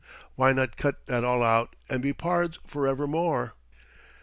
[0.33, 3.53] Why not cut that all out and be pards forever more?"